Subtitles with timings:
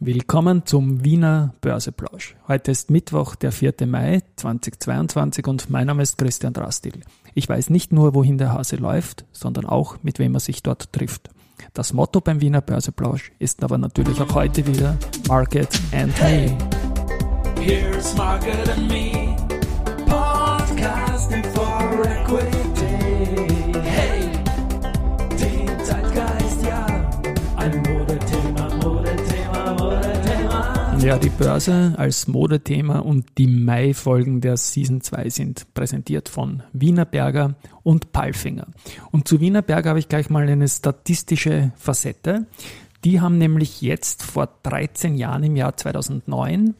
[0.00, 2.34] Willkommen zum Wiener Börseplausch.
[2.48, 3.74] Heute ist Mittwoch, der 4.
[3.86, 7.00] Mai 2022 und mein Name ist Christian Drastil.
[7.34, 10.92] Ich weiß nicht nur, wohin der Hase läuft, sondern auch, mit wem er sich dort
[10.92, 11.30] trifft.
[11.74, 14.96] Das Motto beim Wiener Börseplausch ist aber natürlich auch heute wieder
[15.28, 16.58] Market and Me.
[17.60, 19.33] Here's Market and Me,
[31.04, 37.56] Ja, die Börse als Modethema und die Mai-Folgen der Season 2 sind präsentiert von Wienerberger
[37.82, 38.68] und Palfinger.
[39.12, 42.46] Und zu Wienerberger habe ich gleich mal eine statistische Facette.
[43.04, 46.74] Die haben nämlich jetzt vor 13 Jahren im Jahr 2009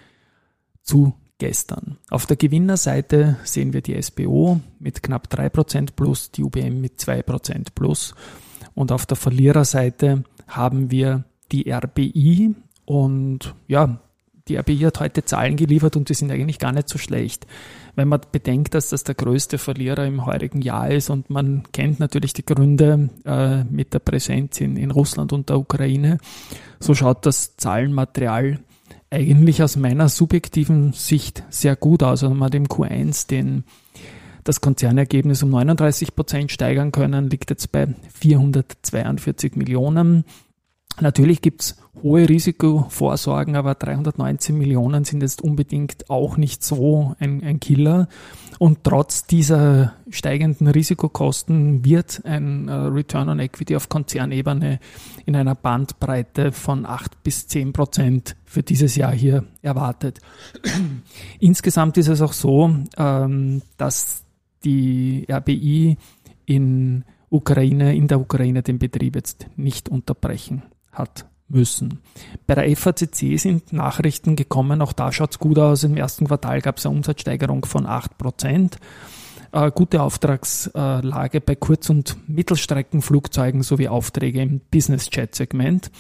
[0.85, 1.99] zu gestern.
[2.11, 7.71] Auf der Gewinnerseite sehen wir die SBO mit knapp 3% plus, die UBM mit 2%
[7.75, 8.15] plus.
[8.75, 14.01] Und auf der Verliererseite haben wir die RBI und ja,
[14.49, 17.47] die RBI hat heute Zahlen geliefert und die sind eigentlich gar nicht so schlecht.
[17.95, 22.01] Wenn man bedenkt, dass das der größte Verlierer im heurigen Jahr ist und man kennt
[22.01, 26.19] natürlich die Gründe äh, mit der Präsenz in, in Russland und der Ukraine,
[26.81, 28.61] so schaut das Zahlenmaterial
[29.11, 32.23] eigentlich aus meiner subjektiven Sicht sehr gut aus.
[32.23, 33.65] Also man im Q1 den,
[34.45, 40.25] das Konzernergebnis um 39 Prozent steigern können, liegt jetzt bei 442 Millionen.
[41.01, 47.61] Natürlich gibt's hohe Risikovorsorgen, aber 319 Millionen sind jetzt unbedingt auch nicht so ein, ein
[47.61, 48.09] Killer.
[48.59, 54.81] Und trotz dieser steigenden Risikokosten wird ein äh, Return on Equity auf Konzernebene
[55.27, 60.21] in einer Bandbreite von 8 bis 10 Prozent für dieses Jahr hier erwartet.
[61.39, 64.25] Insgesamt ist es auch so, ähm, dass
[64.65, 65.97] die RBI
[66.47, 70.63] in Ukraine, in der Ukraine den Betrieb jetzt nicht unterbrechen
[70.99, 72.01] hat müssen.
[72.47, 75.85] Bei der FACC sind Nachrichten gekommen, auch da schaut es gut aus.
[75.85, 78.77] Im ersten Quartal gab es eine Umsatzsteigerung von 8%.
[79.53, 85.91] Äh, gute Auftragslage bei Kurz- und Mittelstreckenflugzeugen sowie Aufträge im Business-Jet-Segment.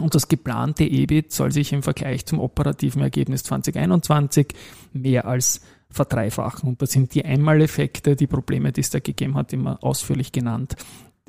[0.00, 4.48] Und das geplante EBIT soll sich im Vergleich zum operativen Ergebnis 2021
[4.92, 6.68] mehr als verdreifachen.
[6.68, 10.74] Und das sind die Einmaleffekte, die Probleme, die es da gegeben hat, immer ausführlich genannt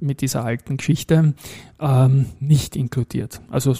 [0.01, 1.33] mit dieser alten Geschichte
[1.79, 3.41] ähm, nicht inkludiert.
[3.49, 3.75] Also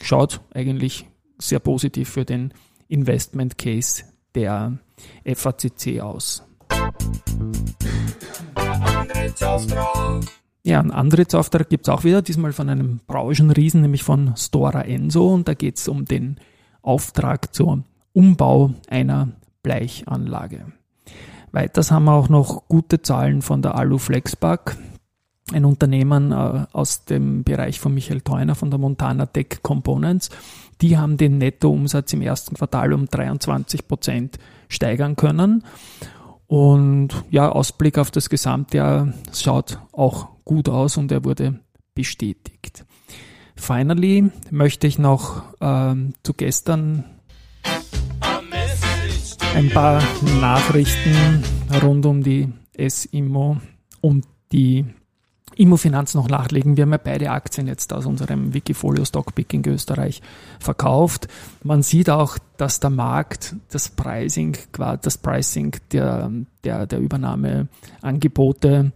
[0.00, 1.06] schaut eigentlich
[1.38, 2.52] sehr positiv für den
[2.88, 4.04] Investment Case
[4.34, 4.78] der
[5.24, 6.42] FACC aus.
[10.62, 15.32] Ja, einen Antrittsauftrag gibt es auch wieder, diesmal von einem Branchenriesen, nämlich von Stora Enso.
[15.32, 16.40] Und da geht es um den
[16.82, 19.28] Auftrag zum Umbau einer
[19.62, 20.72] Bleichanlage.
[21.52, 23.98] Weiters haben wir auch noch gute Zahlen von der Alu
[25.52, 30.30] ein Unternehmen äh, aus dem Bereich von Michael Theuner von der Montana Tech Components.
[30.80, 35.64] Die haben den Nettoumsatz im ersten Quartal um 23 Prozent steigern können.
[36.46, 41.60] Und ja, Ausblick auf das Gesamtjahr schaut auch gut aus und er wurde
[41.94, 42.84] bestätigt.
[43.56, 47.04] Finally möchte ich noch ähm, zu gestern
[49.54, 50.02] ein paar
[50.40, 51.42] Nachrichten
[51.82, 53.56] rund um die S-Immo
[54.02, 54.84] und die
[55.56, 56.76] Immofinanz noch nachlegen.
[56.76, 60.20] Wir haben ja beide Aktien jetzt aus unserem Wikifolio Stockpicking Österreich
[60.60, 61.28] verkauft.
[61.62, 64.56] Man sieht auch, dass der Markt das Pricing,
[65.02, 66.30] das Pricing der,
[66.62, 68.92] der, der Übernahmeangebote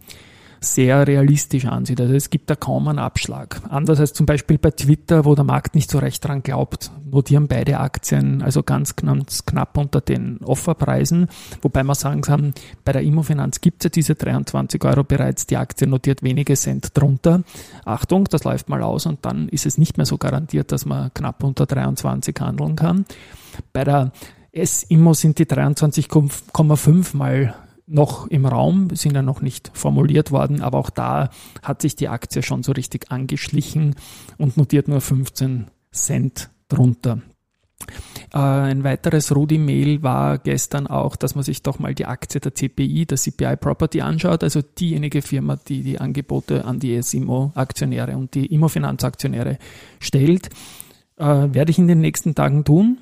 [0.63, 1.99] sehr realistisch ansieht.
[1.99, 3.61] Also es gibt da kaum einen Abschlag.
[3.69, 7.47] Anders als zum Beispiel bei Twitter, wo der Markt nicht so recht dran glaubt, notieren
[7.47, 11.27] beide Aktien also ganz, ganz knapp unter den Offerpreisen.
[11.63, 12.53] Wobei man sagen kann,
[12.85, 15.47] bei der Immofinanz gibt es ja diese 23 Euro bereits.
[15.47, 17.41] Die Aktie notiert wenige Cent drunter.
[17.83, 21.11] Achtung, das läuft mal aus und dann ist es nicht mehr so garantiert, dass man
[21.13, 23.05] knapp unter 23 handeln kann.
[23.73, 24.11] Bei der
[24.51, 27.55] S-Immo sind die 23,5 mal
[27.91, 31.29] noch im Raum, sind ja noch nicht formuliert worden, aber auch da
[31.61, 33.95] hat sich die Aktie schon so richtig angeschlichen
[34.37, 37.21] und notiert nur 15 Cent drunter.
[38.33, 42.53] Äh, ein weiteres Rudi-Mail war gestern auch, dass man sich doch mal die Aktie der
[42.53, 48.33] CPI, der CPI Property anschaut, also diejenige Firma, die die Angebote an die SIMO-Aktionäre und
[48.35, 49.57] die Immofinanz-Aktionäre
[49.99, 50.49] stellt.
[51.17, 52.99] Äh, werde ich in den nächsten Tagen tun.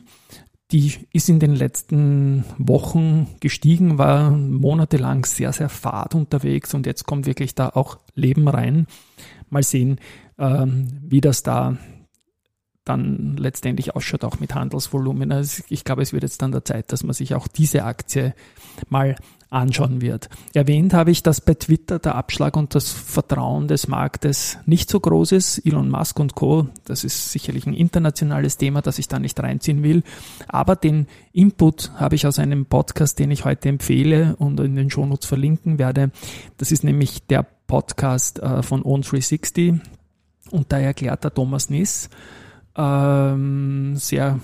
[0.72, 7.06] Die ist in den letzten Wochen gestiegen, war monatelang sehr, sehr fad unterwegs und jetzt
[7.06, 8.86] kommt wirklich da auch Leben rein.
[9.50, 10.00] Mal sehen,
[10.38, 11.78] ähm, wie das da
[12.90, 15.32] dann letztendlich ausschaut, auch mit Handelsvolumen.
[15.32, 18.34] Also ich glaube, es wird jetzt dann der Zeit, dass man sich auch diese Aktie
[18.90, 19.16] mal
[19.50, 20.30] anschauen wird.
[20.54, 25.00] Erwähnt habe ich, dass bei Twitter der Abschlag und das Vertrauen des Marktes nicht so
[25.00, 25.66] groß ist.
[25.66, 29.82] Elon Musk und Co., das ist sicherlich ein internationales Thema, das ich da nicht reinziehen
[29.82, 30.04] will.
[30.48, 34.92] Aber den Input habe ich aus einem Podcast, den ich heute empfehle und in den
[34.92, 36.12] Shownotes verlinken werde.
[36.58, 39.80] Das ist nämlich der Podcast äh, von On360
[40.52, 42.10] und da erklärt der Thomas Niss,
[42.80, 44.40] ähm, sehr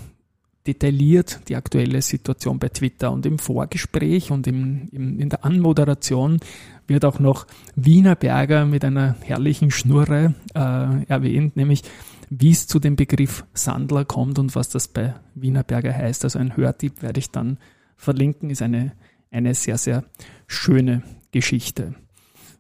[0.68, 3.12] detailliert die aktuelle Situation bei Twitter.
[3.12, 6.40] Und im Vorgespräch und im, im, in der Anmoderation
[6.88, 11.84] wird auch noch Wiener Berger mit einer herrlichen Schnurre äh, erwähnt, nämlich
[12.30, 16.24] wie es zu dem Begriff Sandler kommt und was das bei Wiener Berger heißt.
[16.24, 17.58] Also ein Hörtipp werde ich dann
[17.96, 18.94] verlinken, ist eine,
[19.32, 20.04] eine sehr, sehr
[20.48, 21.96] schöne Geschichte.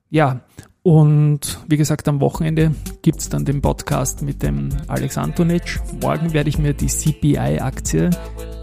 [0.10, 0.42] Ja,
[0.85, 5.81] und wie gesagt, am Wochenende gibt es dann den Podcast mit dem Alex Antonic.
[5.99, 8.11] Morgen werde ich mir die CPI-Aktie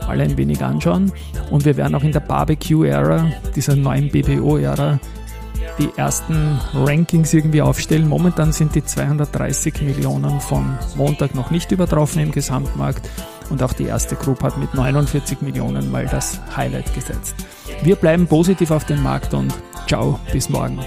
[0.06, 1.10] mal ein wenig anschauen.
[1.50, 3.26] Und wir werden auch in der Barbecue-Ära,
[3.56, 5.00] dieser neuen BPO-Ära,
[5.80, 8.06] die ersten Rankings irgendwie aufstellen.
[8.06, 13.10] Momentan sind die 230 Millionen von Montag noch nicht übertroffen im Gesamtmarkt.
[13.50, 17.34] Und auch die erste Group hat mit 49 Millionen mal das Highlight gesetzt.
[17.82, 19.52] Wir bleiben positiv auf dem Markt und
[19.88, 20.78] ciao, bis morgen.